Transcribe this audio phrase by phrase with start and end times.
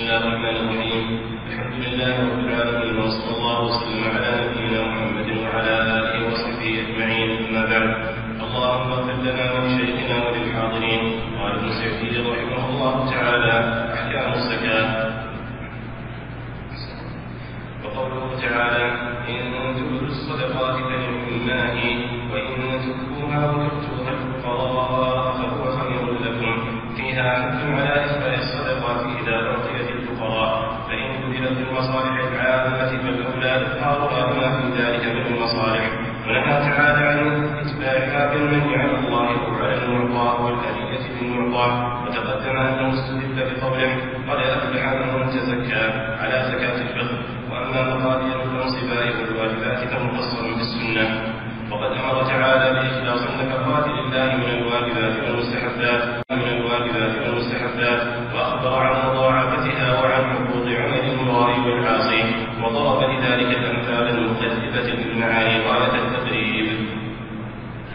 [0.00, 1.06] الله الرحمن الرحيم
[1.48, 7.62] الحمد لله رب العالمين وصلى الله وسلم على نبينا محمد وعلى آله وصحبه أجمعين أما
[7.72, 7.90] بعد.
[8.44, 11.02] اللهم اغفر لنا ولشيخنا وللحاضرين.
[11.38, 13.54] قال ابن سعيد رحمه الله تعالى
[13.94, 14.88] أحكام الزكاة.
[17.84, 18.84] وقوله تعالى
[19.28, 19.42] إن
[19.76, 21.78] تبدوا الصدقات فنعم
[22.32, 23.42] وإن تخفوها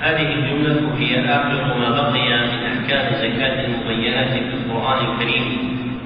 [0.06, 5.45] هذه الجملة هي آخر ما بقي من أحكام زكاة المبينات في القرآن الكريم.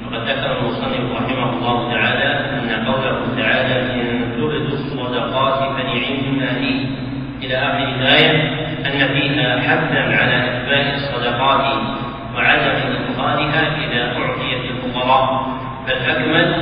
[0.06, 6.86] وقد ذكر المصنف رحمه الله تعالى أن قوله تعالى إن تبدوا الصدقات فنعم هي
[7.44, 8.32] إلى آخر الآية
[8.86, 11.78] أن فيها حثا على إتباع الصدقات
[12.36, 15.48] وعدم إدخالها إذا أعطيت الفقراء.
[15.88, 16.54] فالأكمل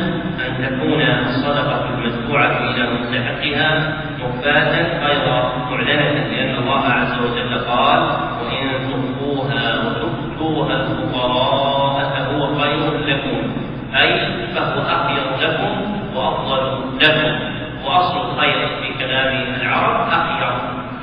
[0.45, 5.25] أن تكون الصدقة المدفوعة إلى مستحقها مخفاة غير
[5.71, 7.99] معلنة لأن الله عز وجل قال
[8.41, 13.51] وإن تخفوها وتؤتوها الفقراء فهو خير لكم
[13.95, 14.19] أي
[14.55, 17.39] فهو أخير لكم وأفضل لكم
[17.85, 20.51] وأصل الخير في كلام العرب أخير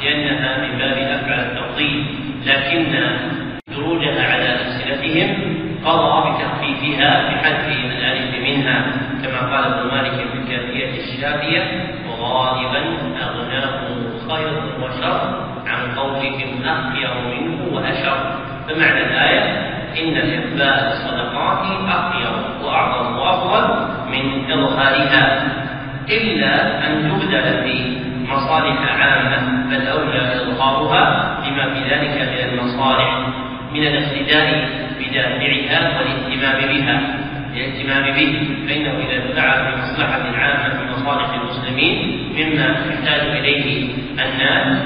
[0.02, 2.04] لأنها من باب أفعل التفضيل
[2.46, 2.96] لكن
[3.76, 8.84] دروجها على ألسنتهم قضى بتخفيفها بحذف الألف منها
[9.22, 11.60] كما قال ابن مالك في الكافية الشافية
[12.24, 12.82] وغالبا
[13.22, 13.80] أغناه
[14.28, 15.20] خير وشر
[15.66, 18.16] عن قولهم أخير منه وأشر.
[18.68, 22.32] فمعنى الآية إن إخفاء الصدقات أخير
[22.64, 25.42] وأعظم وأفضل من إظهارها
[26.10, 33.18] إلا أن تبذل في مصالح عامة فالأولى إظهارها لما في ذلك من المصالح
[33.72, 34.68] من الاقتداء
[34.98, 37.23] بدافعها والاهتمام بها.
[37.54, 41.96] الاهتمام به فإنه إذا دفع في مصلحة عامة من مصالح المسلمين
[42.36, 44.78] مما يحتاج إليه الناس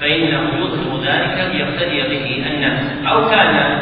[0.00, 2.80] فإنه يظهر ذلك ليقتدي به الناس.
[3.06, 3.78] أو كان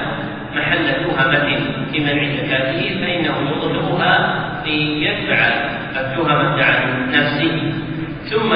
[0.57, 1.59] محل تهمة
[1.93, 5.47] في منع زكاته فإنه يظهرها ليدفع
[5.97, 7.73] التهمة عن نفسه.
[8.31, 8.53] ثم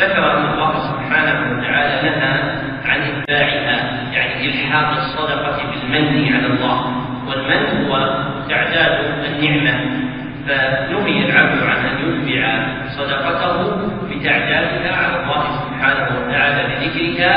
[0.00, 2.40] ذكر أن الله سبحانه وتعالى نهى
[2.84, 7.05] عن إتباعها يعني إلحاق الصدقة بالمن على الله.
[7.46, 10.06] والمن هو تعداد النعمة.
[10.46, 13.76] فنهي العبد عن أن يتبع صدقته
[14.10, 17.32] بتعدادها على الله سبحانه وتعالى بذكرها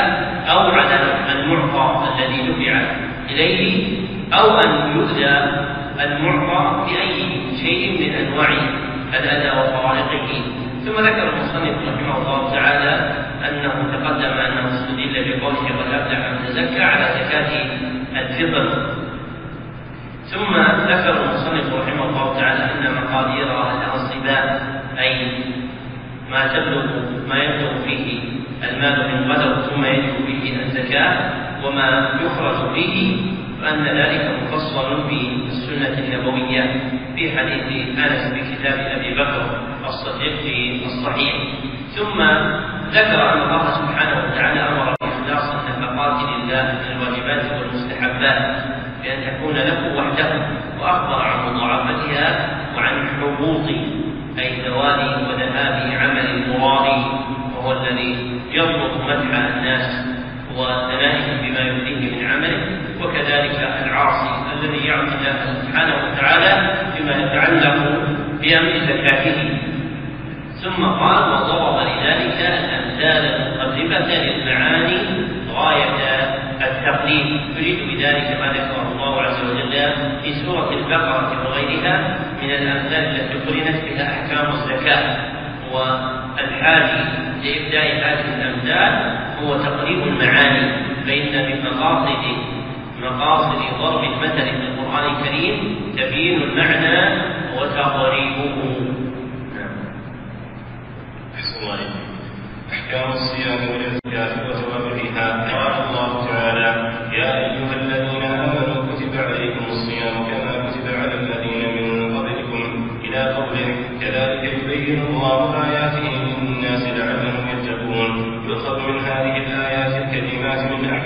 [0.50, 1.00] أو على
[1.32, 2.82] المعطى الذي دفع
[3.30, 3.98] إليه
[4.32, 5.60] أو أن يؤذى
[6.00, 8.48] المعطى بأي شيء من أنواع
[9.14, 10.42] الأذى وطرائقه
[10.84, 13.14] ثم ذكر المصنف رحمه الله تعالى
[13.48, 17.66] أنه تقدم أنه استدل بقوله أفلح من تزكى على زكاة
[18.16, 18.89] الفطر
[20.30, 20.54] ثم
[20.90, 24.62] ذكر المصنف رحمه الله تعالى أن مقادير الأنصباء
[24.98, 25.38] أي
[26.30, 26.86] ما تبلغ
[27.28, 28.22] ما يبلغ فيه
[28.62, 31.30] المال من قدر ثم يجب فيه الزكاة
[31.64, 33.16] وما يخرج فيه
[33.62, 36.62] فأن ذلك مفصل في السنة النبوية
[37.16, 41.34] في حديث أنس في كتاب أبي بكر الصديق في الصحيح.
[41.96, 42.22] ثم
[42.90, 49.96] ذكر أن الله سبحانه وتعالى أمر بإخلاص النفقات لله من الواجبات والمستحبات بأن تكون له
[49.96, 50.30] وحده
[50.80, 53.68] وأخبر عن مضاعفتها وعن حبوط
[54.38, 57.04] أي زوال وذهاب عمل المرائي
[57.56, 60.06] وهو الذي يطلب مدح الناس
[60.56, 67.76] وثنائهم بما يؤذيه من عمله وكذلك العاصي الذي يعصي الله سبحانه وتعالى بما يتعلق
[68.40, 69.58] بأمر زكاته.
[70.64, 74.98] ثم قال وضرب لذلك الأمثال المقربة للمعاني
[75.54, 76.29] غاية
[76.80, 77.26] التقليد.
[77.56, 79.72] يريد بذلك ما ذكره الله عز وجل
[80.22, 85.30] في سورة البقرة وغيرها من الأمثال التي قرنت بها أحكام الزكاة.
[85.72, 87.02] والحاجي
[87.42, 88.92] لإبداء هذه الأمثال
[89.42, 90.72] هو تقريب المعاني
[91.06, 92.24] فإن من مقاصد
[93.02, 97.22] مقاصد ضرب المثل في القرآن الكريم تبيين المعنى
[97.56, 98.76] وتقريبه.
[102.72, 104.49] أحكام الصيام والزكاة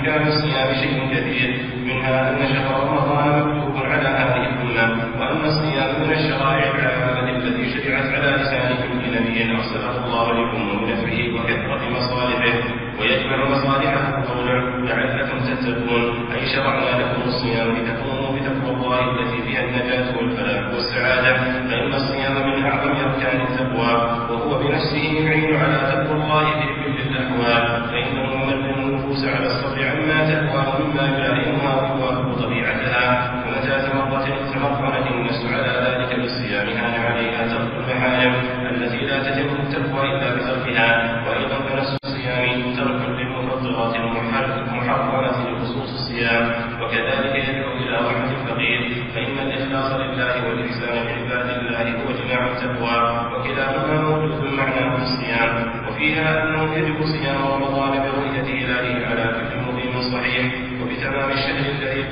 [0.05, 3.34] كان فيها الصيام شيء كثير منها أن شهر رمضان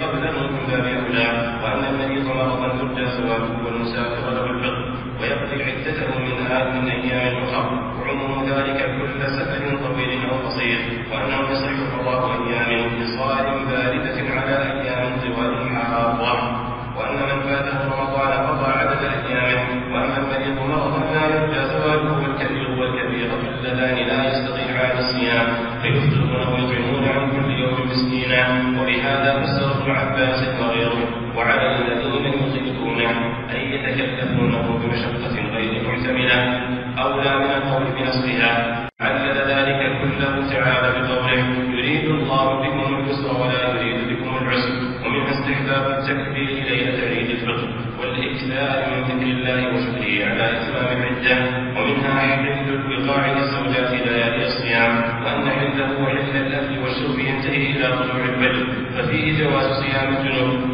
[0.01, 0.21] قبل
[0.53, 1.27] من باب أولى
[1.63, 6.37] وأن المريض مرضا يرجى زواجه والمسافر له الفطر ويقضي عدته من
[6.75, 7.69] من أيام أخر
[8.01, 9.61] وعموم ذلك كل سفر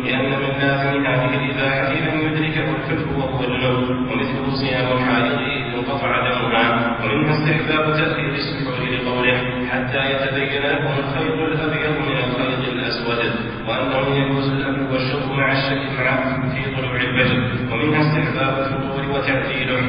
[0.05, 6.29] لأن من لازم هذه الإباحة لم يدركه الحب وهو الجنوب ومثله صيام الحائض إذ انقطع
[6.29, 9.37] دمها ومنها استحباب تأخير السحور لقوله
[9.71, 13.19] حتى يتبين لهم الخيط الأبيض من الخيط الأسود
[13.67, 17.39] وأنه يجوز الأكل والشرب مع الشك معه في طلوع الفجر
[17.71, 19.81] ومنها استحباب الفطور وتعديله.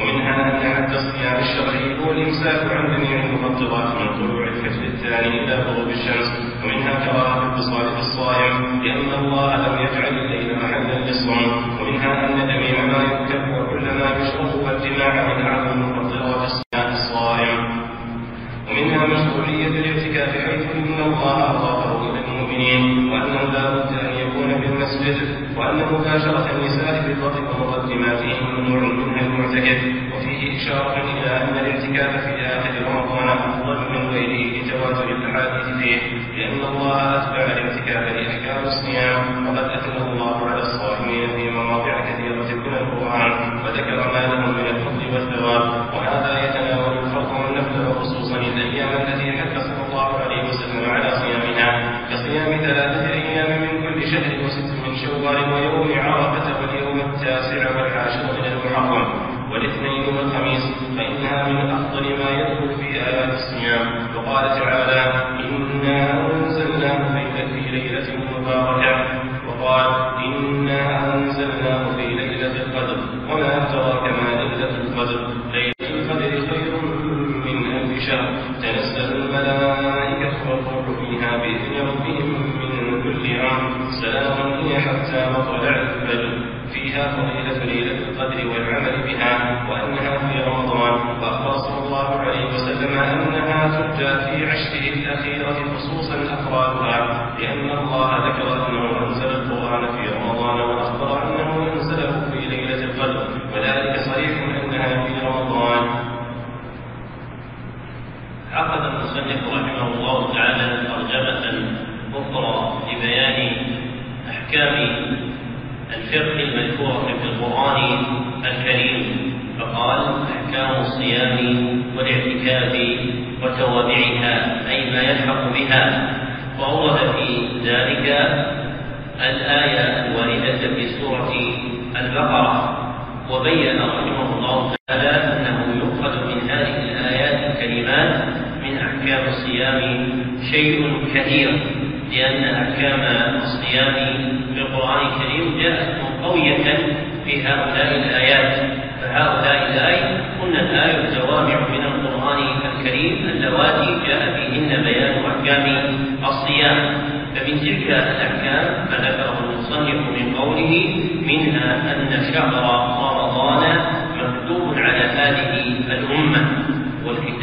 [0.00, 5.54] ومنها أن حد الصيام الشرعي هو الإمساك عن جميع المفطرات من طلوع الفجر الثاني إلى
[5.54, 6.29] غروب الشمس.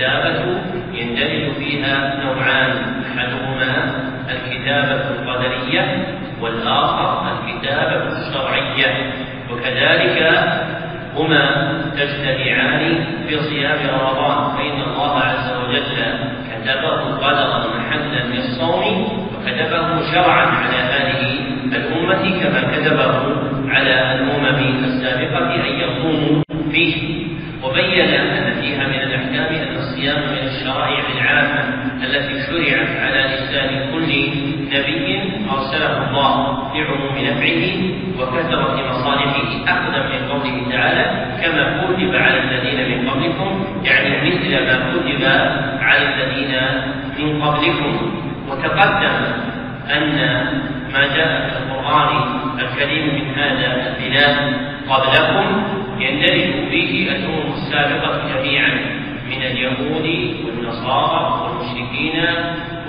[0.07, 0.61] الكتابة
[0.93, 3.93] يندرج فيها نوعان أحدهما
[4.29, 6.05] الكتابة القدرية
[6.41, 9.11] والآخر الكتابة الشرعية
[9.51, 10.39] وكذلك
[11.15, 15.83] هما تجتمعان في صيام رمضان فإن الله عز وجل
[16.51, 23.13] كتبه قدرا محلا للصوم وكتبه شرعا على هذه الأمة كما كتبه
[23.69, 27.27] على الأمم السابقة أن يصوموا فيه.
[27.63, 29.76] وبين أن فيها من الأحكام أن
[30.15, 31.63] من الشرائع العامة
[32.03, 34.09] التي شرعت على لسان كل
[34.77, 35.21] نبي
[35.51, 36.33] أرسله الله
[36.75, 37.65] لعموم نفعه
[38.19, 41.05] وكثرة مصالحه أخذا من قوله تعالى
[41.41, 45.23] كما كتب على الذين من قبلكم يعني مثل ما كتب
[45.81, 46.53] على الذين
[47.19, 48.11] من قبلكم.
[48.49, 49.15] وتقدم
[49.91, 50.15] أن
[50.93, 52.09] ما جاء في القرآن
[52.59, 54.37] الكريم من هذا البلاد
[54.89, 55.63] قبلكم
[55.99, 58.76] يندرج فيه الأمم السابقة جميعا.
[59.51, 60.07] اليهود
[60.45, 62.25] والنصارى والمشركين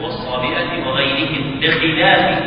[0.03, 2.43] والصابئة وغيرهم بخلاف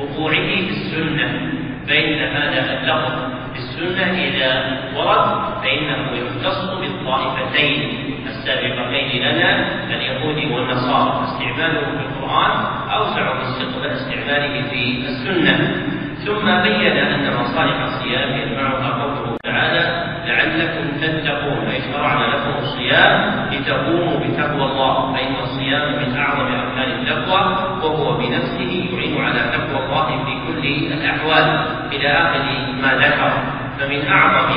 [0.00, 1.52] وقوعه في السنة
[1.88, 11.80] فإن هذا اللفظ في السنة إذا ورد فإنه يختص بالطائفتين السابقتين لنا اليهود والنصارى استعماله
[11.80, 12.50] في القرآن
[12.90, 15.84] أوسع من استعماله في السنة.
[16.26, 24.18] ثم بين أن مصالح الصيام يجمعها قوله تعالى لعلكم تتقون أي شرعنا لكم الصيام لتقوموا
[24.18, 27.40] بتقوى الله فإن الصيام من أعظم أركان التقوى
[27.82, 31.66] وهو بنفسه يعين على تقوى الله في كل الأحوال.
[31.92, 32.44] إلى آخر
[32.82, 33.32] ما ذكر
[33.78, 34.50] فمن أعظم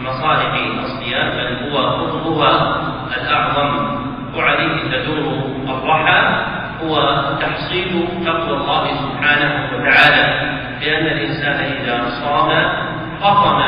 [0.00, 2.80] مصالح الصيام بل هو قطبها
[3.16, 3.98] الأعظم
[4.36, 6.44] وعليه تدور الرحى
[6.82, 12.50] هو تحصيل تقوى الله سبحانه وتعالى لأن الإنسان إذا صام
[13.20, 13.60] فطم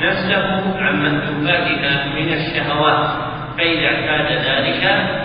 [0.00, 3.08] نفسه عن مندوباتها من الشهوات.
[3.58, 4.80] فإذا اعتاد ذلك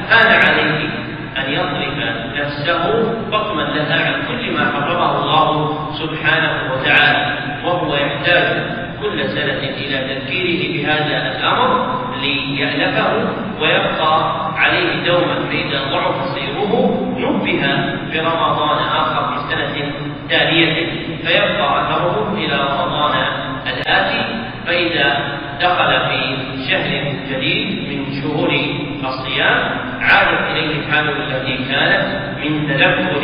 [0.10, 0.90] كان عليه
[1.38, 1.98] أن يصرف
[2.36, 7.38] نفسه بطما لها عن كل ما حرمه الله سبحانه وتعالى.
[7.66, 8.48] وهو يحتاج
[9.02, 13.14] كل سنة إلى تذكيره بهذا الأمر ليألفه
[13.62, 16.74] ويبقى عليه دوما فإذا ضعف سيره
[17.18, 17.64] نبه
[18.14, 19.92] برمضان آخر في سنة
[20.30, 20.88] تالية
[21.26, 23.14] فيبقى أثره إلى رمضان
[23.68, 24.22] الآتي
[24.66, 26.36] فإذا دخل في
[26.70, 28.50] شهر جديد من شهور
[29.04, 29.60] الصيام
[30.02, 32.06] عادت إليه الحال التي كانت
[32.44, 33.24] من تذكر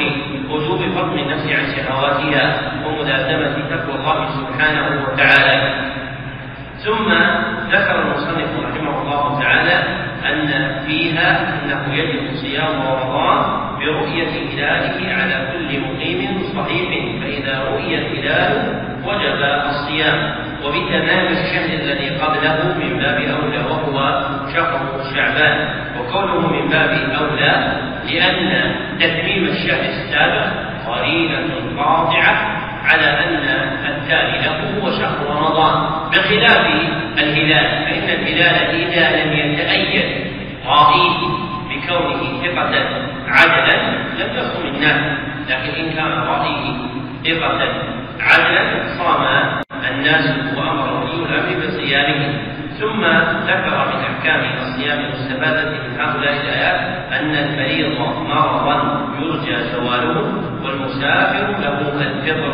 [0.49, 5.87] وجوب فضل النفس عن شهواتها وملازمة تقوى الله سبحانه وتعالى.
[6.77, 7.09] ثم
[7.71, 9.83] ذكر المصنف رحمه الله تعالى
[10.25, 16.89] أن فيها أنه يجب صيام رمضان برؤية هلاله على كل مقيم صحيح
[17.21, 20.46] فإذا رؤي الهلال وجب الصيام.
[20.67, 25.69] وبتمام الشهر الذي قبله من باب أولى وهو شهر شعبان.
[25.99, 27.81] وكونه من باب أولى
[28.11, 30.47] لأن تتميم الشهر السابق
[30.87, 31.47] قرينة
[31.77, 32.35] قاطعة
[32.83, 33.35] على أن
[33.85, 35.75] التالي له هو شهر رمضان.
[36.11, 36.65] بخلاف
[37.17, 40.27] الهلال فإن الهلال إذا لم يتأيد
[40.65, 41.17] رائيه
[41.69, 42.73] بكونه ثقة
[43.27, 43.75] عدلا
[44.19, 45.01] لم يصم الناس
[45.49, 46.73] لكن إن كان رائيه
[47.23, 47.61] ثقة
[48.19, 52.39] عدلا صام الناس وأمر ولي الأمر بصيامه
[52.79, 53.01] ثم
[53.47, 61.79] ذكر من أحكام الصيام المستفادة من هؤلاء الآيات أن المريض مرضا يرجى زواله والمسافر له
[62.01, 62.53] الفطر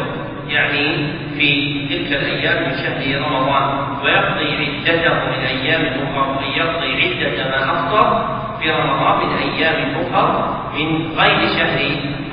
[0.50, 3.63] يعني في تلك الأيام من شهر رمضان
[4.04, 4.56] ويقضي
[4.88, 11.48] عدته من أيام أخرى يقضي عدة ما أفطر في رمضان من أيام أخرى من غير
[11.48, 11.79] شهر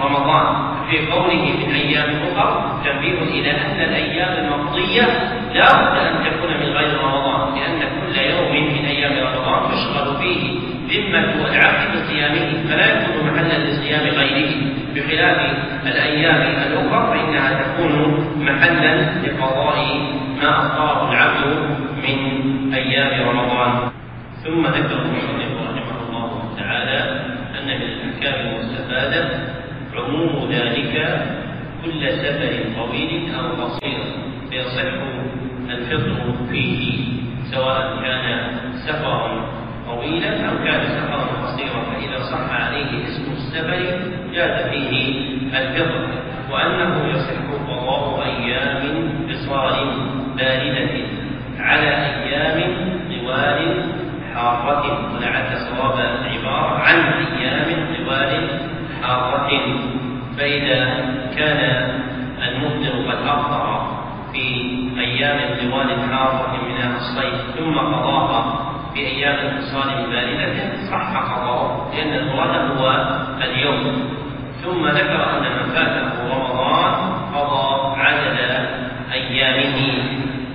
[0.00, 0.46] رمضان.
[0.90, 5.02] في قوله من أيام أخرى تنبيه إلى أن الأيام المقضية
[5.54, 10.58] لا بد أن تكون من غير رمضان لأن كل يوم من أيام رمضان تشغل فيه
[10.90, 14.54] ذمة العبد بصيامه فلا يكون محلا لصيام غيره.
[14.94, 15.56] بخلاف
[15.86, 18.94] الأيام الأخرى فإنها تكون محلا
[19.26, 20.00] لقضاء
[20.42, 21.46] ما أفطره العبد
[22.02, 22.18] من
[22.74, 23.90] أيام رمضان.
[24.44, 25.49] ثم ذكر المصنف
[26.80, 27.20] تعالى
[27.58, 29.28] أن من الأحكام المستفادة
[29.96, 31.20] عموم ذلك
[31.84, 33.98] كل سفر طويل أو قصير
[34.50, 34.82] فيصح
[35.70, 36.98] الفطر فيه
[37.52, 38.50] سواء كان
[38.86, 39.46] سفرا
[39.86, 41.80] طويلا أو كان سفرا قصيرا.
[41.92, 44.00] فإذا صح عليه اسم السفر
[44.34, 45.14] جاز فيه
[45.58, 46.08] الفطر
[46.52, 48.82] وأنه يصح قضاء أيام
[49.30, 49.84] قصار
[50.36, 50.90] باردة
[51.58, 52.72] على أيام
[53.10, 53.82] طوال
[54.40, 58.48] حارة ولعل صواب العبارة عن أيام طوال
[59.02, 59.50] حارة
[60.38, 60.84] فإذا
[61.36, 61.90] كان
[62.48, 63.88] المفطر قد أفطر
[64.32, 64.46] في
[64.98, 72.78] أيام طوال حارة من الصيف ثم قضاها في أيام اتصال باردة صح قضاءه لأن المراد
[72.78, 74.10] هو اليوم.
[74.62, 76.94] ثم ذكر أن من فاته رمضان
[77.34, 78.68] قضى عدد
[79.30, 79.76] صيامه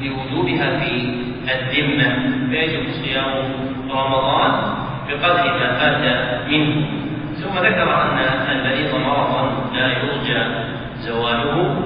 [0.02, 0.92] لوجوبها في
[1.54, 2.10] الذمة
[2.50, 4.52] فيجب صيام رمضان
[5.10, 6.86] بقدر ما فات منه.
[7.36, 8.18] ثم ذكر أن
[8.52, 10.44] المريض مرضا لا يرجى
[11.00, 11.84] زواله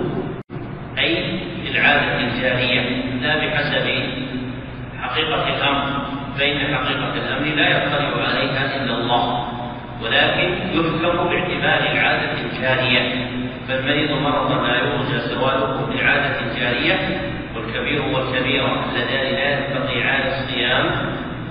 [0.97, 2.81] أي بالعادة الجارية
[3.21, 3.87] لا بحسب
[5.01, 5.85] حقيقة الأمر.
[6.37, 9.47] فإن حقيقة الأمر لا يطلع عليها إلا الله
[10.03, 13.29] ولكن يحكم باعتبار العادة الجارية.
[13.67, 16.97] فالمريض مرضا لا يرجى زواله بعادة جارية
[17.55, 20.85] والكبير والكبيرة اللذان لا يستطيعان الصيام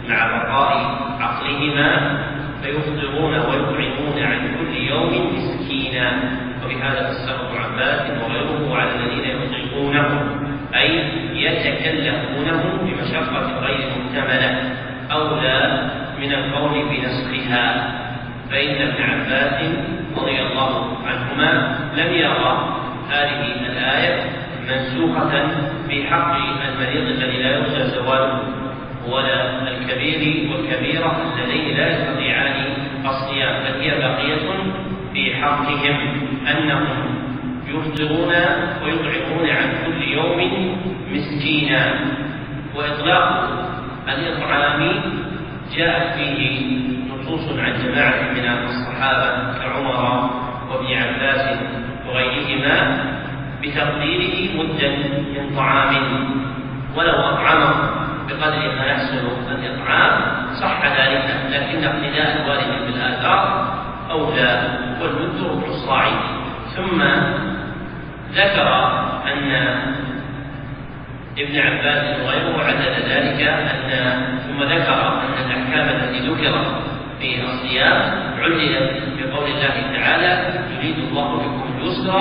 [0.08, 2.18] مع بقاء عقلهما
[2.62, 6.12] فيفطرون ويطعمون عن كل يوم مسكينا.
[6.64, 10.08] وبهذا فسره عباس وغيره على الذين يطيقونه
[10.74, 10.90] أي
[11.34, 14.72] يتكلفونهم بمشقة غير محتملة
[15.12, 17.94] أولى من القول بنسخها.
[18.50, 19.62] فإن ابن عباس
[20.16, 22.78] رضي الله عنهما لم يرى
[23.10, 24.30] هذه الآية
[24.68, 25.48] منسوخة
[25.88, 26.36] في حق
[26.68, 28.57] المريض الذي لا يرجى زواله.
[29.10, 32.64] ولا الكبير والكبيرة اللذين لا يستطيعان
[33.06, 34.36] الصيام بل هي باقية
[35.12, 35.96] في حقهم
[36.50, 36.86] أنهم
[37.68, 38.32] يفطرون
[38.84, 40.38] ويطعمون عن كل يوم
[41.12, 41.94] مسكينا.
[42.74, 43.48] وإطلاق
[44.08, 44.90] الإطعام
[45.76, 46.66] جاءت فيه
[47.12, 50.30] نصوص عن جماعة من الصحابة كعمر
[50.70, 51.58] وابن عباس
[52.08, 53.04] وغيرهما
[53.62, 54.88] بتقديره مدا
[55.34, 55.94] من طعام.
[56.96, 57.74] ولو أطعمه
[58.28, 60.20] بقدر ما يحصل الإطعام
[60.60, 63.74] صح ذلك لكن اقتداء الوالد بالآثار
[64.10, 66.08] أولى والمد ربع الصاع.
[66.76, 67.02] ثم
[68.32, 68.68] ذكر
[69.32, 69.52] أن
[71.38, 76.66] ابن عباس وغيره عدد ذلك أن ثم ذكر أن الأحكام التي ذكرت
[77.20, 80.32] في الصيام عللت بقول الله تعالى
[80.76, 82.16] يريد الله بكم اليسر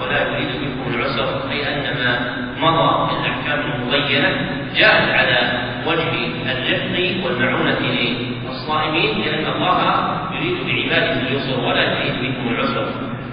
[0.00, 1.50] ولا يريد بكم العسر.
[1.50, 2.20] أي أن ما
[2.58, 5.38] مضى من الأحكام المبينة جاءت على
[5.86, 6.10] وجه
[6.52, 9.78] الرفق والمعونة للصائمين لأن الله
[10.34, 12.86] يريد بعباده اليسر ولا يريد بكم العسر.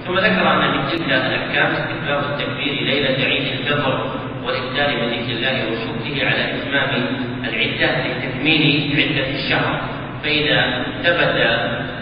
[0.05, 4.11] ثم ذكر أن من تلك الأحكام استحباب التكبير ليلة عيد الفطر
[4.43, 6.91] والإكثار من ذكر الله وشكره على إتمام
[7.43, 9.81] العدة لتكميل عدة الشهر.
[10.23, 11.37] فإذا ثبت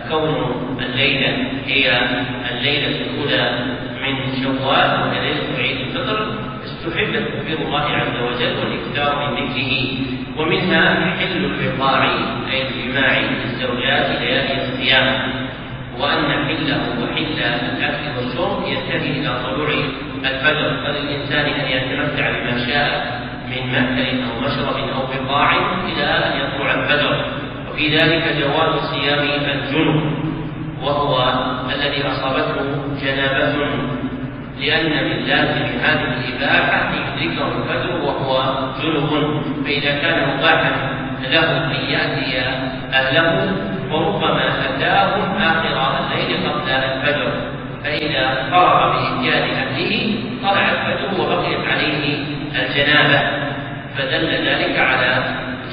[0.09, 1.31] كون الليلة
[1.67, 2.01] هي
[2.51, 3.65] الليلة الأولى
[4.01, 5.72] من شوال ليلة عيد
[6.87, 9.73] استحب تكبير الله عز وجل والإكثار من ذكره
[10.37, 12.03] ومنها حل الرقاع
[12.51, 15.33] أي الجماع الزوجات ليالي الصيام.
[15.99, 17.39] وأن حله وحل
[17.77, 19.69] الأكل والشرب ينتهي إلى طلوع
[20.25, 20.83] الفجر.
[20.83, 25.51] فللإنسان أن يتمتع بما شاء من مأكل أو مشرب أو بقاع
[25.85, 27.25] إلى أن يطلع الفجر.
[27.69, 30.13] وفي ذلك جواز صيام الجنب
[30.81, 31.33] وهو
[31.75, 32.55] الذي أصابته
[33.01, 33.55] جنابة
[34.59, 38.43] لأن من لازم هذه الإباحة يدركه الفجر وهو
[38.81, 40.71] جنب فإذا كان مباحا
[41.31, 42.39] له أن يأتي
[42.93, 43.51] أهله
[43.91, 47.31] وربما أتاهم آخر الليل قبل الفجر.
[47.83, 52.17] فإذا فرغ بإتيان أهله طلع الفجر وبقيت عليه
[52.55, 53.43] الجنابة.
[53.97, 55.23] فدل ذلك على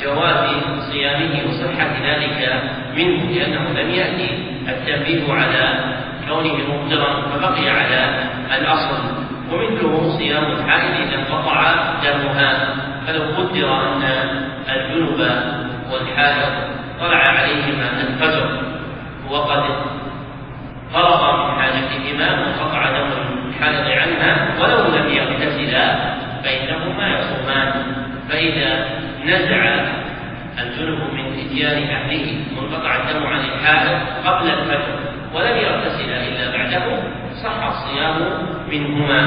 [0.03, 0.49] جواز
[0.93, 2.63] صيامه وصحة ذلك
[2.97, 4.39] منه لأنه لم يأتي
[4.69, 5.75] التنبيه على
[6.31, 8.01] كونه مفطرا فبقي على
[8.59, 8.97] الأصل.
[9.53, 12.75] ومثله صيام الحائض إذا انقطع دمها
[13.07, 14.03] فلو قدر أن
[14.69, 15.21] الجنب
[15.93, 16.53] والحائض
[17.01, 18.63] طلع عليهما الفجر
[19.31, 19.63] وقد
[20.93, 23.11] فرغ من حاجتهما وانقطع دم
[23.49, 25.97] الحائض عنها ولو لم يغتسلا
[26.45, 27.73] فإنهما يصومان.
[28.29, 28.89] فإذا
[29.25, 29.85] نزع
[30.63, 37.03] الجنب من إتيان أهله وانقطع الدم عن الحائض قبل الفجر ولم يغتسلا إلا بعده
[37.43, 38.17] صح الصيام
[38.71, 39.21] منهما.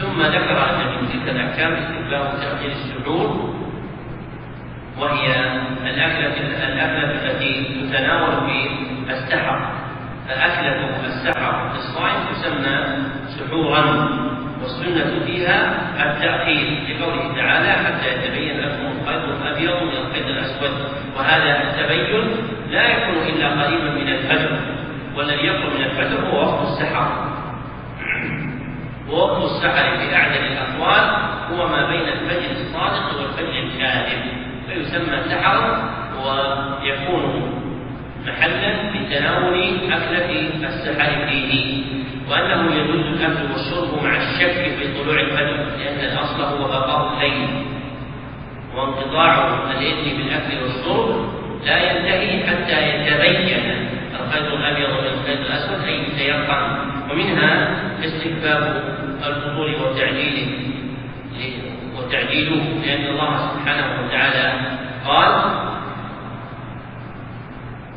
[0.00, 3.54] ثم ذكر أن من تلك الأحكام استحباب تأخير السحور
[4.98, 5.26] وهي
[5.90, 6.34] الأكلة
[6.68, 8.58] الأكلة التي تتناول في
[9.12, 9.58] السحر.
[10.28, 12.76] فأكلة السحر في الصائم تسمى
[13.26, 14.08] سحورا
[14.62, 15.58] والسنة فيها
[16.02, 20.70] التأخير لقوله تعالى حتى يتبين لكم الخيط الأبيض من الخيط الأسود
[21.16, 22.36] وهذا التبين
[22.70, 24.73] لا يكون إلا قريبا من الفجر.
[25.16, 27.06] والذي يقرب من الفجر هو وقت السحر.
[29.08, 31.04] ووقت السحر في أعدل الأقوال
[31.52, 34.22] هو ما بين الفجر الصادق والفجر الكاذب.
[34.68, 37.52] فيسمى سحرا ويكون
[38.26, 40.30] محلا لتناول أكلة
[40.64, 41.82] السحر فيه.
[42.30, 47.48] وأنه يجوز الأكل والشرب مع الشك في طلوع الفجر لأن الأصل هو بقاء الليل.
[48.76, 51.28] وانقطاع الإذن بالأكل والشرب
[51.64, 53.93] لا ينتهي حتى يتبين
[54.26, 56.78] الخيط الأبيض من الأسود أي يتيقن
[57.10, 58.82] ومنها استكفاف
[59.26, 60.48] الفطور والتعجيل
[61.96, 64.52] وتعجيله لأن الله سبحانه وتعالى
[65.06, 65.54] قال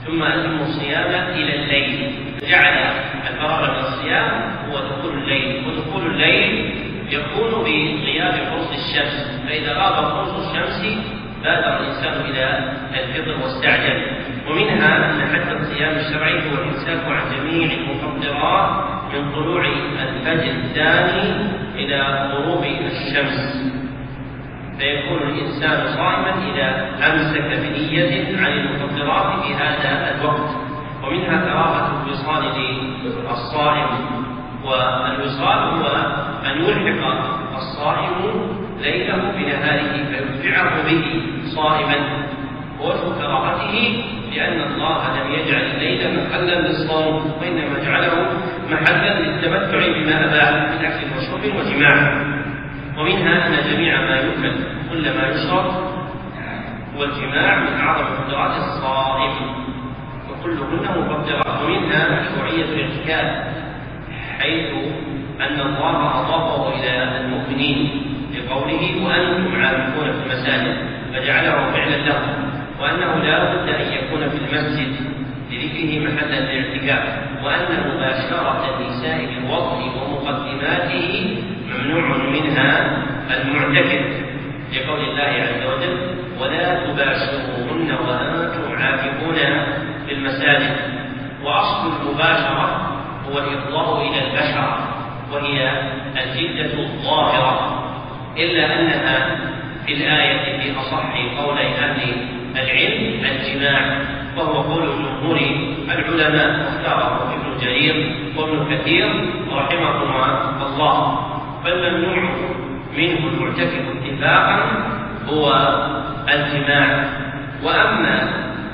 [0.05, 2.13] ثم أتموا الصيام إلى الليل.
[2.49, 2.93] جعل
[3.31, 4.29] الفراغ من الصيام
[4.69, 6.73] هو دخول الليل ودخول الليل
[7.11, 10.97] يكون بغياب قرص الشمس فإذا غاب قرص الشمس
[11.43, 14.17] بادر الإنسان إلى الفطر واستعجل.
[14.49, 18.69] ومنها أن حد الصيام الشرعي هو الإمساك عن جميع المفطرات
[19.13, 21.31] من طلوع الفجر الثاني
[21.75, 23.71] إلى غروب الشمس.
[24.79, 30.49] فيكون الإنسان صائما إذا أمسك بنية عن المفطرات في هذا الوقت.
[31.03, 32.43] ومنها كراهة الوصال
[33.03, 33.87] للصائم.
[34.63, 35.87] والوصال هو
[36.45, 38.13] أن يلحق الصائم
[38.79, 41.21] ليله بنهاره فيتبعه به
[41.55, 42.27] صائما.
[42.81, 44.03] ووجه كراهته
[44.37, 48.27] لأن الله لم يجعل الليل محلا للصوم وإنما جعله
[48.71, 51.97] محلا للتمتع بما أباح من أكل وشرب وجماع.
[52.97, 54.55] ومنها أن جميع ما يؤكل
[54.91, 55.65] كل ما يشرب
[56.97, 59.33] والجماع من أعظم قدرات الصائم.
[60.29, 63.43] وكلهن مفطرات ومنها مشروعية الاعتكاف
[64.39, 64.69] حيث
[65.41, 70.77] أن الله أضافه إلى المؤمنين بقوله وأنتم عاكفون في المساجد
[71.13, 72.46] فجعله فعلا لهم.
[72.87, 74.95] وأنه لا بد أن يكون في المسجد
[75.51, 81.37] لذكره محلا للاعتكاف وأن مباشرة النساء بالوضع ومقدماته
[81.69, 82.97] ممنوع منها
[83.31, 84.27] المعتكف.
[84.73, 85.97] لقول الله عز وجل
[86.39, 89.35] ولا تباشروهن وأنتم عاكفون
[90.07, 90.75] في المساجد
[91.43, 92.91] وأصل المباشرة
[93.29, 94.77] هو الإفضاء إلى البشرة
[95.31, 95.71] وهي
[96.23, 97.83] الجدة الظاهرة
[98.37, 99.37] إلا أنها
[99.85, 104.01] في الآية في أصح قولي أهل العلم الجماع
[104.37, 105.39] وهو قول جمهور
[105.89, 110.25] العلماء واختاره ابن جرير وابن كثير رحمهما
[110.67, 111.19] الله.
[111.63, 112.29] فالممنوع
[112.97, 114.59] منه المعتكف اتفاقا
[115.29, 115.45] هو
[116.33, 117.09] الجماع.
[117.63, 118.17] وأما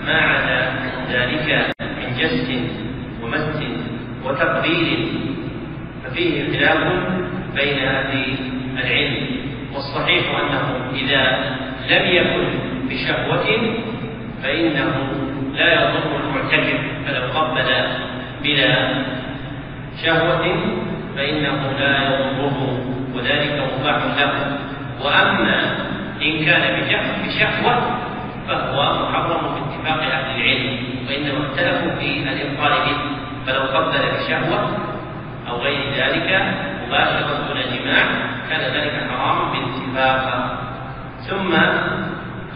[0.05, 0.73] ما عدا
[1.11, 1.47] ذلك
[1.79, 2.47] من جس
[3.23, 3.63] ومس
[4.25, 5.09] وتقبيل
[6.03, 6.79] ففيه خلاف
[7.55, 8.35] بين أهل
[8.77, 9.27] العلم.
[9.73, 11.23] والصحيح أنه إذا
[11.89, 12.62] لم يكن
[12.93, 13.47] بشهوة
[14.43, 14.93] فإنه
[15.53, 17.69] لا يضر المعتكف فلو قبل
[18.43, 19.03] بلا
[20.03, 20.45] شهوة
[21.15, 22.79] فإنه لا يضره
[23.15, 24.57] وذلك مباح له.
[25.03, 25.77] وأما
[26.21, 26.63] إن كان
[27.25, 27.75] بشهوة
[28.47, 30.77] فهو محرم باتفاق أهل العلم
[31.07, 32.97] وإنما اختلفوا في الإبطال به.
[33.47, 34.77] فلو قبل بشهوة
[35.49, 36.53] أو غير ذلك
[36.87, 38.05] مباشرة دون جماع
[38.49, 40.57] كان ذلك حراما باتفاق.
[41.29, 41.55] ثم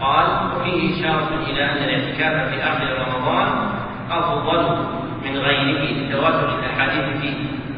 [0.00, 3.48] قال وفيه إشارة إلى أن الاعتكاف في آخر رمضان
[4.10, 4.86] أفضل
[5.24, 7.34] من غيره لتواتر الأحاديث فيه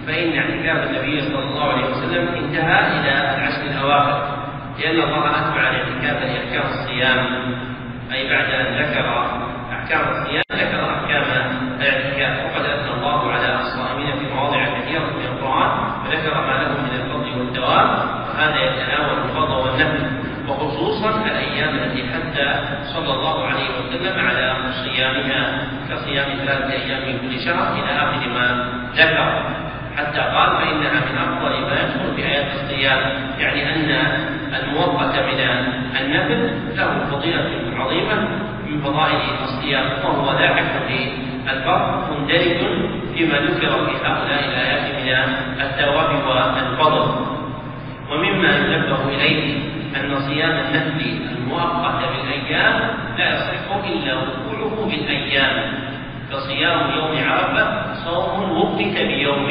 [0.06, 4.40] فإن اعتكاف النبي صلى الله عليه وسلم انتهى إلى العشر الأواخر
[4.78, 7.26] لأن الله أتبع الاعتكاف لأحكام الصيام
[8.12, 9.26] أي بعد أن ذكر
[9.72, 11.22] أحكام الصيام ذكر أحكام
[11.80, 15.70] الاعتكاف وقد أثنى الله على الصائمين في مواضع كثيرة من القرآن
[16.04, 17.88] وذكر ما لهم من الفضل والثواب
[18.28, 20.09] وهذا يتناول الفضل والنفل
[20.80, 22.48] وخصوصا الأيام التي حتى
[22.84, 28.68] صلى الله عليه وسلم على صيامها كصيام ثلاثة أيام من كل شهر إلى آخر ما
[28.94, 29.42] ذكر.
[29.96, 33.00] حتى قال فإنها من أفضل ما يدخل في آيات الصيام.
[33.38, 33.90] يعني أن
[34.62, 35.40] الموقت من
[36.00, 38.28] النفل له فضيلة عظيمة
[38.66, 42.58] من فضائل الصيام وهو لاحق للفرق مندرج
[43.14, 47.30] فيما ذكر في هؤلاء الآيات من الثواب والفضل.
[48.10, 51.00] ومما ينبه إليه أن صيام النفل
[51.32, 52.80] المؤقت بالأيام
[53.18, 55.72] لا يصح إلا وقوعه بالأيام
[56.30, 59.50] فصيام يوم عرفة صوم وقت بيوم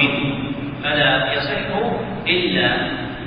[0.84, 1.78] فلا يصح
[2.28, 2.78] إلا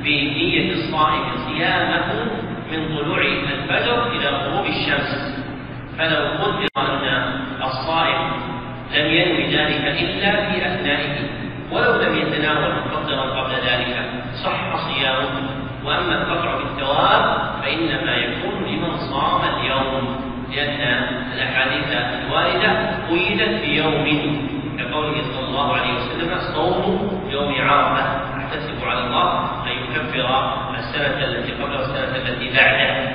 [0.05, 2.25] بنية الصائم صيامه
[2.72, 5.42] من طلوع الفجر إلى غروب الشمس.
[5.98, 7.05] فلو قدر أن
[7.62, 8.31] الصائم
[8.96, 14.11] لم ينوي ذلك إلا في أثنائه ولو لم يتناول مفطرا قبل ذلك
[14.44, 15.32] صح صيامه
[15.85, 17.25] وأما القطع بالثواب
[17.62, 20.16] فإنما يكون لمن صام اليوم
[20.55, 20.81] لأن
[21.35, 22.71] الأحاديث الواردة
[23.11, 24.07] قيدت بيوم
[24.79, 28.05] كقوله صلى الله عليه وسلم صوم يوم عرفة.
[28.38, 30.27] أحتسب على الله أن يكفر
[30.79, 33.11] السنة التي قبله والسنة التي بعده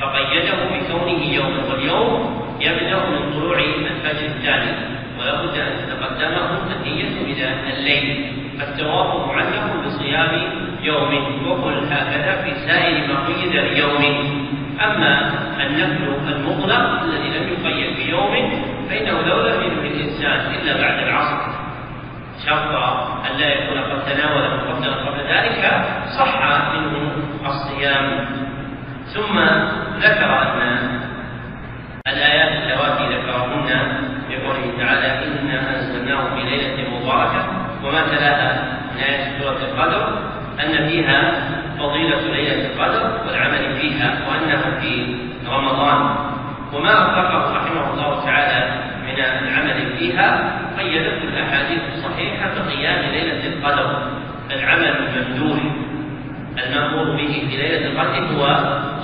[0.00, 4.72] فقيده بكونه يوما واليوم يبدأ من طلوع الفجر الثاني
[5.20, 8.32] ولا بد أن تتقدمه النيه إلى الليل.
[8.58, 10.32] فالثواب معلق بصيام
[10.82, 11.12] يوم
[11.48, 14.02] وقل هكذا في سائر ما قيد بيوم
[14.84, 21.52] أما النفل المطلق الذي لم يقيد بيوم فإنه لو لم ينوي الإنسان إلا بعد العصر.
[22.46, 22.74] شرط
[23.30, 25.84] أن لا يكون قد تناول مفضلا قبل ذلك
[26.18, 26.42] صح
[26.74, 27.12] منه
[27.46, 28.26] الصيام.
[29.14, 29.38] ثم
[29.98, 31.00] ذكر أن
[32.08, 33.68] الآيات اللواتي ذكرهن
[34.30, 37.44] بقوله تعالى إنا أنزلناه في ليلة مباركة
[37.84, 40.18] وما تلاها من آيات سورة القدر.
[40.60, 41.32] أن فيها
[41.78, 45.16] فضيلة ليلة القدر والعمل فيها وأنها في
[45.48, 46.14] رمضان.
[46.72, 48.74] وما أطلقه رحمه الله تعالى
[49.06, 54.02] من العمل فيها قيدته الأحاديث الصحيحة بقيام ليلة القدر.
[54.50, 55.58] العمل الممدوح
[56.58, 58.44] المأمور به في ليلة القدر هو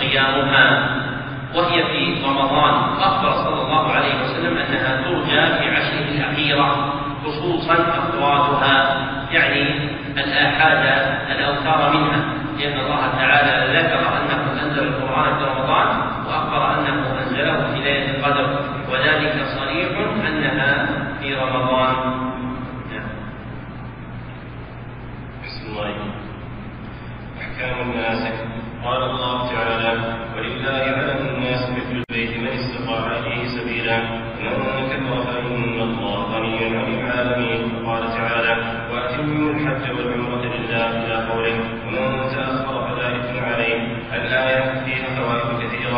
[0.01, 0.97] قيامها
[1.55, 2.75] وهي في رمضان.
[3.01, 9.88] أخبر صلى الله عليه وسلم أنها ترجى في عشره الأخيرة خصوصا أفرادها يعني
[10.25, 10.83] الآحاد
[11.31, 12.21] الأوتار منها
[12.59, 15.89] لأن الله تعالى ذكر أنه أنزل القرآن في رمضان
[16.27, 18.61] وأخبر أنه أنزله في ليلة القدر
[18.93, 19.89] وذلك صريح
[20.27, 20.87] أنها
[21.21, 22.29] في رمضان.
[27.41, 28.35] أحكام المناسك
[28.85, 33.48] قال الله تعالى ولله على الناس مثل البيت من استطاع إليه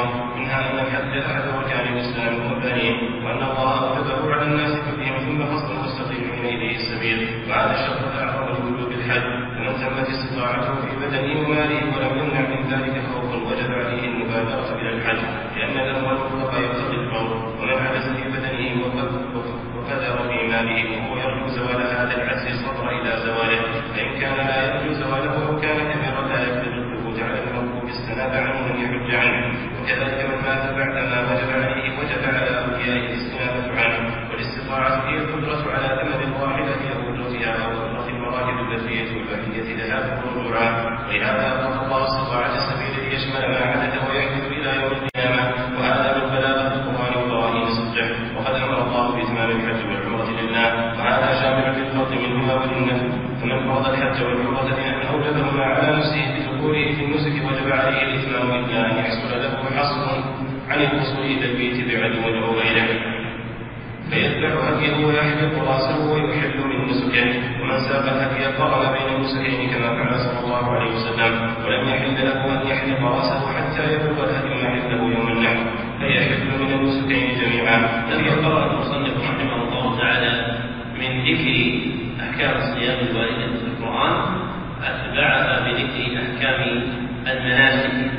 [0.01, 5.47] كثيرة منها أن الحج أحد أركان الإسلام ومبانيه وأن الله أوجبه على الناس كلهم ثم
[5.47, 7.29] فصل المستقيم من إليه السبيل.
[7.49, 9.23] وهذا الشرط الأعظم لوجوب الحج
[9.55, 14.91] فمن تمت استطاعته في بدنه وماله ولم يمنع من ذلك خوف وجب عليه المبادرة إلى
[14.91, 15.19] الحج
[15.57, 21.83] لأن له المطلق يقتضي الفور ومن عجز في بدنه وقدر في ماله وهو يرجو زوال
[21.83, 23.61] هذا العجز صبر إلى زواله
[23.95, 28.63] فإن كان لا يرجو زواله أو كان كبيرا لا يقدر الثبوت على المطلوب استناب عنه
[28.67, 29.47] من يحج عنه
[29.83, 35.73] وكذلك من مات بعد ما وجب عليه وجب على أوليائه الاستنابة عنه والاستطاعة هي القدرة
[35.73, 40.69] على ثمن الواحدة أو أجرتها أو أجرة المراكب البشرية والبحرية لها فروعا
[41.09, 45.43] ولهذا أطلق الله استطاعة السبيل ليشمل ما حدث ويحدث إلى يوم القيامة
[45.79, 51.79] وهذا من بلاغة القرآن وبراهين صدقه وقد أمر الله بإتمام الحج والعمرة لله وهذا شامل
[51.79, 53.11] للفرد منهما وللنفل
[53.41, 58.91] فمن فرض الحج والعمرة لأن أوجبهما على نفسه بدخوله في النسك وجب عليه الإتمام إلا
[58.91, 60.23] أن يحصل له حصر
[60.69, 62.89] عن الوصول إلى البيت بعدو أو غيره
[64.11, 64.53] فيذبح
[65.40, 67.26] ويحلق رأسه ويحل من نسكه
[67.61, 71.33] ومن ساق الهدي قرن بين النسكين كما فعل صلى الله عليه وسلم.
[71.64, 75.66] ولم يحل له أن يحلق رأسه حتى يبلغ الهدي محله يوم النحر.
[76.00, 77.79] فيحل من النسكين جميعا.
[78.11, 80.59] لم قرأ المصنف رحمه الله تعالى
[81.00, 81.57] من ذكر
[82.20, 84.14] أحكام الصيام الواردة في القرآن.
[84.85, 86.61] أتبعها بذكر أحكام
[87.26, 88.11] المناسك.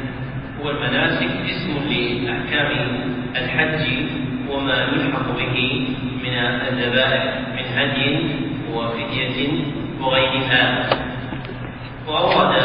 [0.61, 2.71] هو المناسك اسم لأحكام
[3.35, 3.81] الحج
[4.49, 5.10] وما من
[6.45, 7.23] الذبائح
[7.55, 8.09] من هدي
[8.73, 9.49] وفدية
[10.01, 10.89] وغيرها.
[12.07, 12.55] وأورد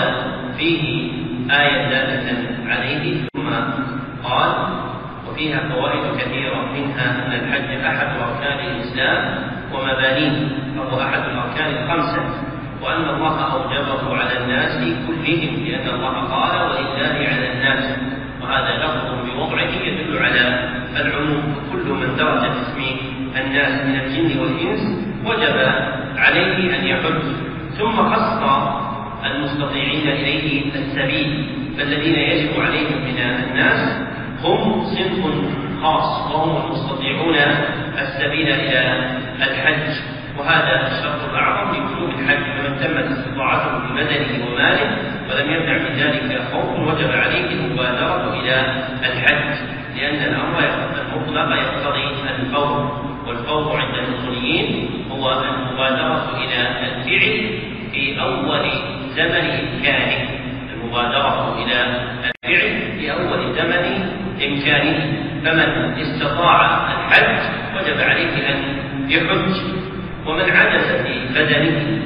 [0.59, 1.11] فيه
[1.51, 3.49] آية دالة عليه ثم
[4.25, 4.51] قال
[5.29, 9.39] وفيها فوائد كثيرة منها أن الحج أحد أركان الإسلام
[9.75, 12.23] ومبانيه فهو أحد الأركان الخمسة
[12.83, 14.77] وأن الله أوجبه على الناس
[15.09, 17.85] كلهم لأن الله قال ولله على الناس
[18.43, 20.69] وهذا لفظ بوضعه يدل على
[21.01, 22.76] العموم كل من درج اسم
[23.57, 24.81] الناس من الجن والإنس
[25.25, 25.57] وجب
[26.17, 27.23] عليه أن يحج.
[27.79, 28.43] ثم خص
[29.25, 31.49] المستطيعين إليه السبيل.
[31.79, 34.07] فالذين يجب عليهم من الناس
[34.45, 35.25] هم صنف
[35.83, 37.35] خاص وهم المستطيعون
[37.99, 39.11] السبيل إلى
[39.43, 40.03] الحج.
[40.39, 42.45] وهذا الشرط الأعظم لوجوب الحج.
[42.45, 44.91] فمن تمت استطاعته ببدنه وماله
[45.31, 49.59] ولم يمنع من ذلك خوف وجب عليه المبادرة إلى الحج.
[49.97, 50.59] لأن الأمر
[51.01, 52.05] المطلق يقتضي
[52.41, 53.16] الفور.
[53.37, 57.59] والفور عند الأصوليين هو المبادرة إلى الفعل
[57.93, 58.71] في أول
[59.17, 60.29] زمن إمكانه.
[60.75, 61.77] المبادرة إلى
[62.45, 63.85] الفعل في أول زمن
[64.47, 65.23] إمكانه.
[65.45, 67.39] فمن استطاع الحج
[67.77, 69.57] وجب عليه أن يحج
[70.27, 72.03] ومن عجز في بدنه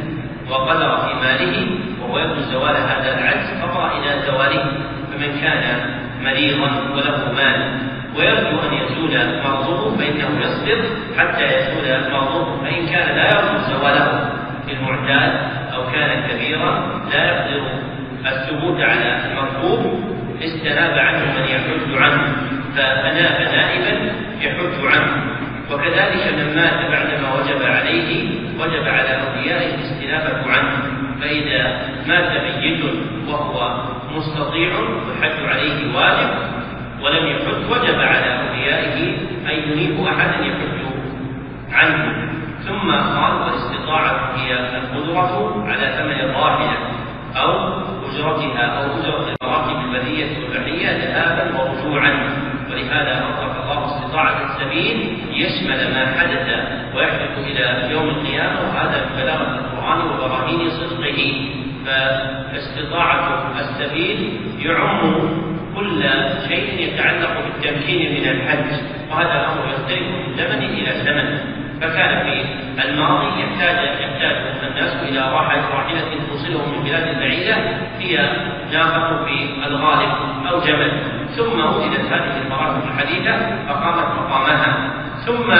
[0.51, 1.67] وقدر في ماله
[2.01, 4.65] وهو يرجو زوال هذا العجز فطر إلى زواله.
[5.13, 5.91] فمن كان
[6.23, 7.90] مريضا وله مال
[8.21, 10.83] ويرجو أن يزول مرضه فإنه يصبر
[11.19, 14.31] حتى يزول مرضه فإن كان لا يرجو زواله
[14.67, 15.33] في المعتاد
[15.75, 17.63] أو كان كبيرا لا يقدر
[18.27, 20.05] الثبوت على المرغوب
[20.43, 22.37] استناب عنه من يحج عنه
[22.77, 25.23] فأناب نائبا يحج عنه.
[25.71, 28.29] وكذلك من مات بعدما وجب عليه
[28.59, 30.83] وجب على أوليائه الاستنابة عنه.
[31.21, 32.81] فإذا مات ميت
[33.29, 33.85] وهو
[34.17, 36.60] مستطيع والحج عليه واجب.
[37.03, 40.81] ولم يحج وجب على أوليائه أن ينيبوا أحدا يحج
[41.73, 42.31] عنه.
[42.69, 46.79] ثم قال والاستطاعة هي القدرة على ثمن الراحلة
[47.37, 47.51] أو
[48.09, 52.13] أجرتها أو أجرة المراكب البرية والبحرية ذهابا ورجوعا.
[52.71, 56.49] ولهذا أطلق الله استطاعة السبيل يشمل ما حدث
[56.97, 61.51] ويحدث إلى يوم القيامة وهذا من بلاغة القرآن وبراهين صدقه.
[61.87, 65.50] فاستطاعة السبيل يعم
[65.81, 66.03] كل
[66.49, 68.71] شيء يتعلق بالتمكين من الحج
[69.11, 71.39] وهذا الأمر يختلف من زمن إلى زمن.
[71.81, 72.45] فكان في
[72.85, 74.37] الماضي يحتاج يحتاج
[74.69, 77.57] الناس إلى راحله راحلة توصلهم من بلاد بعيدة
[77.99, 78.17] هي
[78.73, 80.13] ناقة في الغالب
[80.51, 80.93] أو جمل
[81.37, 83.33] ثم وجدت هذه المراكب الحديثة
[83.69, 84.91] فقامت مقامها.
[85.27, 85.53] ثم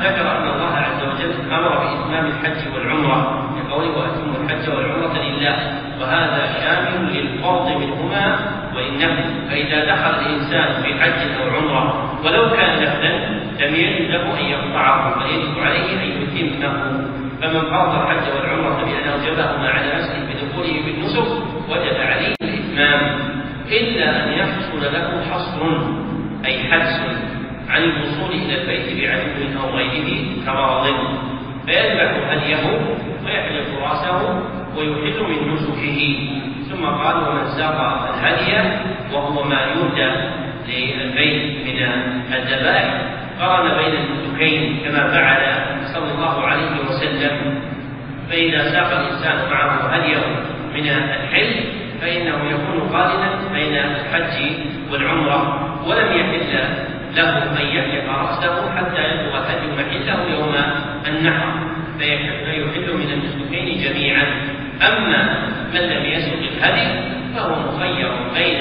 [0.00, 3.50] ذكر أن الله عز وجل أمر بإتمام الحج والعمرة.
[3.56, 5.56] بقوله واتموا الحج والعمرة لله
[6.00, 8.38] وهذا شامل للفرض منهما
[8.76, 13.12] وانه فإذا دخل الإنسان في حج أو عمرة ولو كان نفلا
[13.60, 17.06] لم يجد له أن يقطعه بل يجب عليه أن يتمه
[17.42, 21.28] فمن فرض الحج والعمرة بأن اوجبهما على نفسه بدخوله بالنسك
[21.68, 23.18] وجب عليه الإتمام.
[23.72, 25.62] إلا أن يحصل له حصر
[26.44, 27.00] أي حبس
[27.68, 30.86] عن الوصول إلى البيت بعدو أو غيره كمرض
[31.66, 32.64] فيذبح هديه
[33.24, 34.42] ويحلق رأسه
[34.76, 36.16] ويحل من نسكه.
[36.76, 37.78] ثم قال ومن ساق
[38.14, 38.52] الهدي
[39.12, 40.10] وهو ما يهدى
[40.68, 41.78] للبيت من
[42.34, 42.94] الذبائح
[43.40, 45.42] قرن بين النسكين كما فعل
[45.94, 47.60] صلى الله عليه وسلم.
[48.30, 50.22] فإذا ساق الإنسان معه هديه
[50.74, 51.54] من الحل
[52.00, 54.36] فإنه يكون قارنا بين الحج
[54.92, 55.40] والعمرة
[55.88, 56.52] ولم يحل
[57.16, 60.54] له أن يحلق رأسه حتى يبلغ الهدي محله يوم
[61.08, 61.52] النحر.
[61.98, 64.26] فيحل من النسكين جميعا.
[64.82, 66.88] أما من لم يسق الهدي
[67.34, 68.60] فهو مخير بين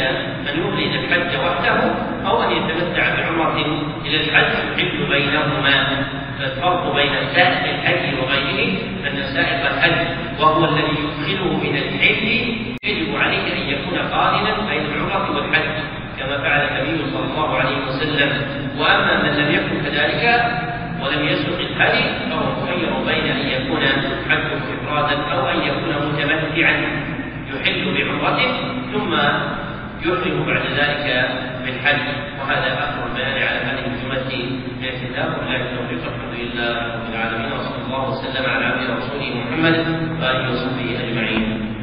[0.49, 1.79] أن يولد الحج وحده
[2.25, 3.57] أو أن يتمتع بعمرة
[4.05, 6.05] إلى الحج يحل بينهما.
[6.39, 8.71] الفرق بين سائق الحج وغيره
[9.07, 10.07] أن سائق الحج
[10.39, 12.27] وهو الذي يدخله من الحل
[12.83, 15.75] يجب عليه أن يكون قارنا بين العمرة والحج
[16.19, 18.31] كما فعل النبي صلى الله عليه وسلم.
[18.77, 20.23] وأما من لم يكن كذلك
[21.05, 23.81] ولم يسلك الهدي فهو مخير بين أن يكون
[24.29, 26.75] حجه إفرادا أو أن يكون متمتعا
[27.53, 28.53] يحل بعمرته
[28.93, 29.13] ثم
[30.05, 31.29] يحرم بعد ذلك
[31.65, 32.05] بالحج.
[32.39, 34.31] وهذا اخر البيان على هذه الجمله
[34.79, 37.51] من الكتاب والله التوفيق الحمد لله رب العالمين.
[37.51, 39.75] وصلى الله وسلم على عبده ورسوله محمد
[40.21, 41.74] وآله وصحبه أجمعين.